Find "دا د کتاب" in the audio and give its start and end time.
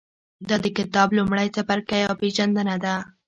0.47-1.07